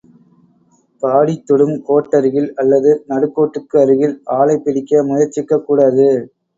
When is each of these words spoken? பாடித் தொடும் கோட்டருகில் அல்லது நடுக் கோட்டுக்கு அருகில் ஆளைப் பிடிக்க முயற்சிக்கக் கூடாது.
பாடித் 1.03 1.45
தொடும் 1.45 1.75
கோட்டருகில் 1.87 2.49
அல்லது 2.55 3.03
நடுக் 3.07 3.35
கோட்டுக்கு 3.37 3.81
அருகில் 3.81 4.15
ஆளைப் 4.31 4.63
பிடிக்க 4.63 5.03
முயற்சிக்கக் 5.03 5.65
கூடாது. 5.65 6.09